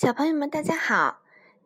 [0.00, 1.22] 小朋友们，大家好！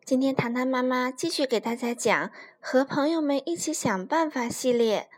[0.06, 2.28] 今天糖糖妈妈继续给大家讲
[2.60, 5.10] 《和朋友们一起想办法》系列。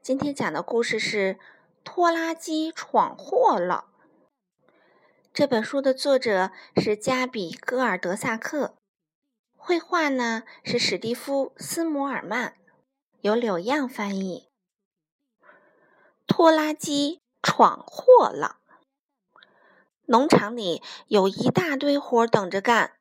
[0.00, 1.34] 今天讲的故事是
[1.84, 3.88] 《拖拉机闯祸了》。
[5.34, 8.74] 这本书的作者是加比·戈尔德萨克，
[9.54, 12.54] 绘画呢是史蒂夫·斯摩尔曼，
[13.20, 14.48] 由柳样翻译。
[16.26, 18.61] 拖拉机闯祸了。
[20.06, 22.92] 农场里有一大堆活等着干，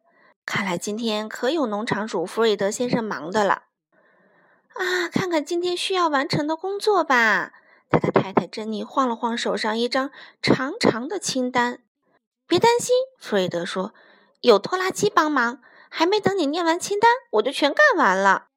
[0.45, 3.63] 看来今天可有农场主弗瑞德先生忙的了。
[4.73, 7.51] 啊，看看今天需要完成的工作吧。
[7.89, 11.83] 他的太太珍妮晃了晃手上一张长长的清单。
[12.47, 13.93] 别担心，弗瑞德说，
[14.39, 18.47] 有拖拉机帮忙，还没等你念完清单，我就全干完了。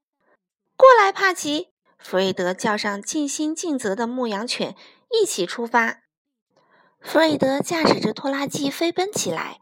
[0.77, 1.71] 过来，帕奇！
[1.99, 4.77] 弗瑞德叫上尽心尽责的牧羊犬，
[5.11, 6.04] 一起出发。
[7.05, 9.61] 弗瑞德驾驶着拖拉机飞奔起来。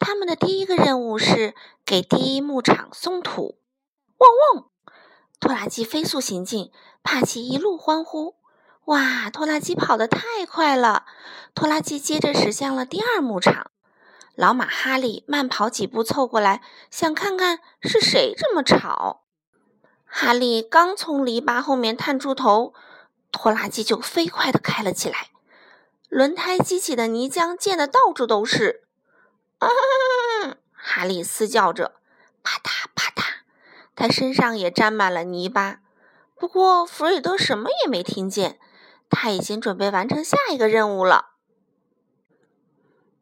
[0.00, 1.54] 他们的第一个任务是
[1.86, 3.56] 给第一牧场松土。
[4.18, 4.66] 汪汪！
[5.38, 6.72] 拖拉机飞速行进，
[7.04, 8.34] 帕奇一路欢呼
[8.86, 9.30] ：“哇！
[9.30, 11.06] 拖拉机跑得太快了！”
[11.54, 13.70] 拖拉机接着驶向了第二牧场。
[14.34, 19.22] 老马哈利慢跑几步凑过来，想看看是谁这么吵。
[20.04, 22.74] 哈利刚从篱笆后面探出头，
[23.30, 25.28] 拖拉机就飞快地开了起来。
[26.12, 28.82] 轮胎激起的泥浆溅得到处都是，
[29.60, 29.68] 啊！
[30.74, 31.94] 哈利嘶叫着，
[32.42, 33.24] 啪嗒啪嗒，
[33.96, 35.80] 他身上也沾满了泥巴。
[36.34, 38.60] 不过弗瑞德什么也没听见，
[39.08, 41.30] 他已经准备完成下一个任务了。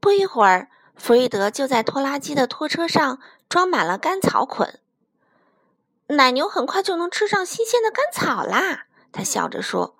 [0.00, 4.80] 不一会儿，弗瑞德就在拖拉机的拖车上装满了干草捆。
[6.08, 9.96] 奶牛很快就能吃上新鲜的干草啦，他笑着说。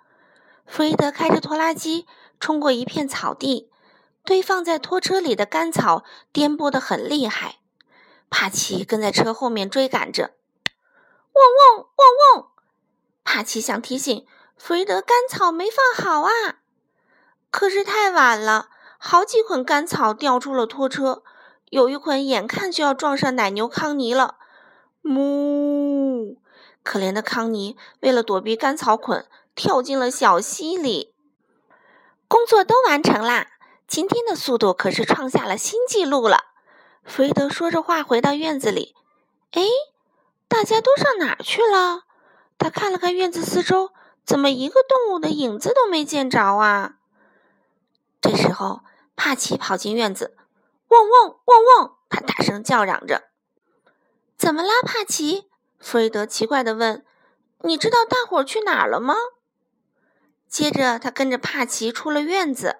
[0.71, 2.07] 弗瑞德开着拖拉机。
[2.39, 3.71] 冲过一片草地，
[4.25, 7.57] 堆放在拖车里的干草颠簸得很厉害。
[8.31, 10.31] 帕奇跟在车后面追赶着，
[11.35, 11.45] 汪
[11.77, 12.49] 汪汪汪！
[13.25, 16.31] 帕奇想提醒弗瑞德，干草没放好啊。
[17.51, 21.23] 可是太晚了，好几捆干草掉出了拖车，
[21.69, 24.37] 有一捆眼看就要撞上奶牛康妮了。
[25.03, 26.39] 哞！
[26.83, 31.15] 可怜的康妮为了躲避干草捆，跳进了小溪里。
[32.29, 33.49] 工作都完成啦！
[33.87, 36.45] 今天的速度可是创下了新纪录了。
[37.05, 38.95] 弗瑞德说着话回到院子里。
[39.51, 39.63] 哎，
[40.47, 42.05] 大家都上哪儿去了？
[42.57, 43.91] 他看了看院子四周，
[44.25, 46.99] 怎么一个动物的影子都没见着啊？
[48.21, 48.83] 这时候，
[49.17, 50.37] 帕奇跑进院子，
[50.89, 51.97] 汪汪汪汪！
[52.09, 53.25] 他大声叫嚷着
[54.37, 55.49] ：“怎么啦，帕奇？”
[55.81, 57.05] 弗瑞德奇怪地问
[57.65, 59.15] ：“你知道大伙儿去哪儿了吗？”
[60.51, 62.79] 接着，他跟着帕奇出了院子。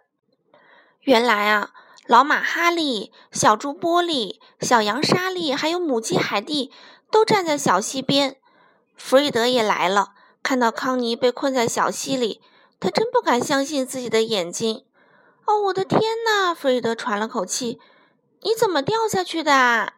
[1.03, 1.71] 原来啊，
[2.09, 6.73] 老马哈利、小猪波利、小羊莎莉，还有母鸡海蒂，
[7.13, 8.37] 都站在小溪边。
[8.97, 12.43] 弗瑞德也来了，看到康妮被困在小溪里，
[12.81, 14.85] 他真不敢相信自己的眼睛。
[15.47, 16.53] 哦，我的天哪！
[16.53, 17.81] 弗瑞德喘了口气
[18.43, 19.95] ：“你怎么掉下去的？”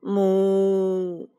[0.00, 1.30] 母，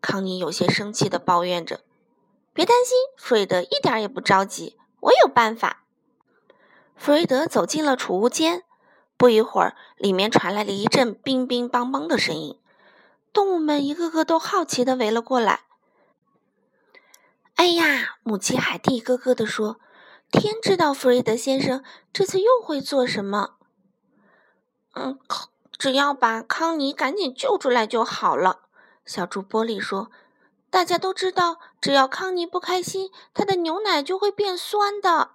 [0.00, 1.80] 康妮有些生气地抱怨着。
[2.54, 5.84] “别担心，弗瑞德一点也不着急。”我有办法。
[6.96, 8.62] 弗瑞德走进了储物间，
[9.16, 12.58] 不一会儿，里面传来了一阵乒乒乓乓的声音。
[13.32, 15.60] 动物们一个个都好奇地围了过来。
[17.54, 19.80] 哎呀，母鸡海蒂咯咯地说
[20.30, 23.56] ：“天知道弗瑞德先生这次又会做什么。”
[24.94, 25.18] 嗯，
[25.78, 28.62] 只要把康妮赶紧救出来就好了。
[29.04, 30.10] 小猪波利说。
[30.70, 35.32] 大家都知道，只要康妮不开心，她的牛奶就会变酸的。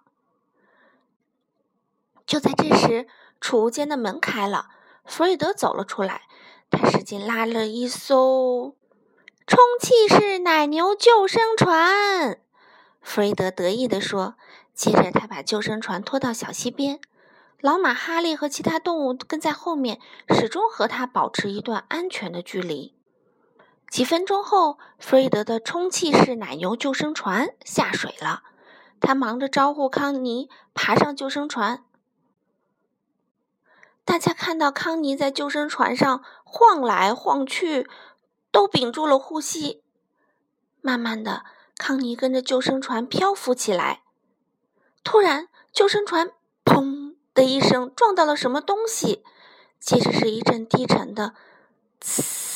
[2.25, 3.07] 就在这时，
[3.39, 4.69] 储物间的门开了，
[5.03, 6.23] 弗瑞德走了出来。
[6.71, 8.75] 他使劲拉了一艘
[9.45, 12.39] 充气式奶牛救生船。
[13.01, 14.35] 弗瑞德得意地说。
[14.73, 16.99] 接着，他把救生船拖到小溪边，
[17.61, 22.94] 老马哈利和其他动物跟在后面，始终和他保持一段安全的距离。
[23.89, 28.43] 几分钟后，弗瑞德的充气式奶牛救生船下水了。
[28.99, 31.83] 他忙着招呼康妮爬上救生船。
[34.03, 37.87] 大家看到康妮在救生船上晃来晃去，
[38.51, 39.83] 都屏住了呼吸。
[40.81, 41.43] 慢慢的，
[41.77, 44.03] 康妮跟着救生船漂浮起来。
[45.03, 46.31] 突然，救生船
[46.65, 49.23] “砰”的一声撞到了什么东西，
[49.79, 51.35] 接着是一阵低沉的
[52.01, 52.53] “呲”。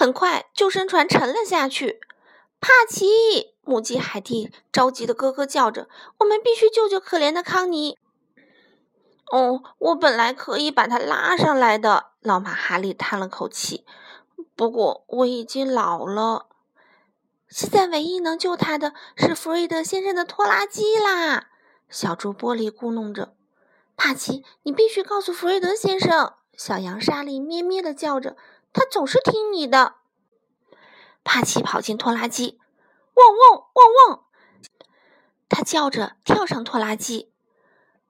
[0.00, 2.00] 很快，救生船沉了下去。
[2.58, 7.98] 帕奇，母鸡海蒂着急的咯咯叫着：“我们必须救救可怜的康妮！”
[9.30, 12.12] 哦，我本来可以把它拉上来的。
[12.22, 13.84] 老马哈利叹了口气。
[14.56, 16.46] 不过我已经老了。
[17.50, 21.48] 现在唯一能救他的是弗瑞德先生的拖拉机啦！
[21.90, 23.34] 小猪玻璃咕哝着。
[23.98, 26.32] 帕奇，你必须告诉弗瑞德先生。
[26.56, 28.38] 小羊莎莉咩咩的叫着，
[28.72, 29.96] 他总是听你的。
[31.24, 32.58] 帕奇跑进拖拉机，
[33.14, 34.24] 汪汪汪汪！
[35.48, 37.32] 他叫着跳上拖拉机。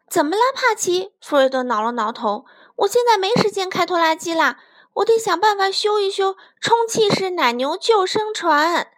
[0.09, 1.13] 怎么了，帕奇？
[1.21, 2.45] 弗瑞德挠了挠头。
[2.77, 4.61] 我现在没时间开拖拉机啦，
[4.95, 8.93] 我得想办法修一修充气式奶牛救生船。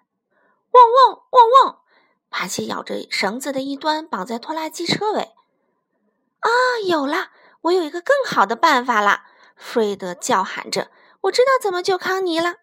[0.70, 1.78] 汪汪汪汪！
[2.30, 5.34] 帕奇咬着绳子的一端，绑在拖拉机车尾。
[6.40, 6.50] 啊，
[6.86, 7.30] 有了！
[7.62, 9.24] 我有一个更好的办法了！
[9.54, 10.90] 弗瑞德叫喊着
[11.22, 12.56] ：“我知道怎么救康妮了。”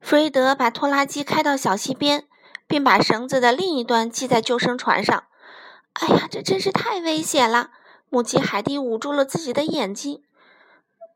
[0.00, 2.26] 弗瑞德把拖拉机开到小溪边，
[2.66, 5.24] 并把绳子的另一端系在救生船上。
[5.94, 7.70] 哎呀，这真是太危险了！
[8.08, 10.22] 母鸡海蒂捂住了自己的眼睛。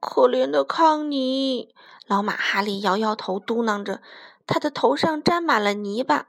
[0.00, 1.74] 可怜的康妮，
[2.06, 4.00] 老马哈利摇摇头，嘟囔着。
[4.46, 6.28] 他的头上沾满了泥巴。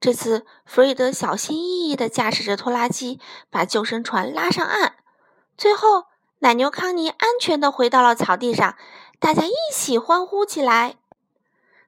[0.00, 3.20] 这次，弗瑞德小心翼翼地驾驶着拖拉机，
[3.50, 4.94] 把救生船拉上岸。
[5.58, 6.04] 最后，
[6.38, 8.76] 奶牛康妮安全地回到了草地上，
[9.24, 10.96] 大家一起欢呼起来。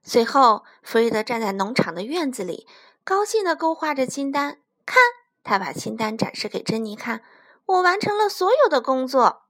[0.03, 2.67] 随后，弗瑞德站在农场的院子里，
[3.05, 4.59] 高兴地勾画着清单。
[4.87, 5.03] 看，
[5.45, 7.23] 他把清单展示给珍妮看
[7.67, 9.43] ：“我完成了所有的工作。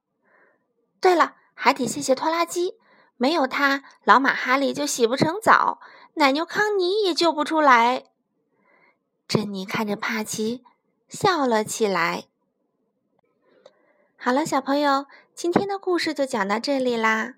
[1.01, 2.77] 对了，还得谢谢拖拉机。”
[3.17, 5.79] 没有它，老马哈利就洗不成澡，
[6.15, 8.07] 奶牛康妮也救不出来。
[9.29, 10.65] 珍妮看着帕奇，
[11.09, 12.25] 笑了起来。
[14.17, 15.07] 好了，小朋友，
[15.37, 17.35] 今天的故事就讲到这里啦。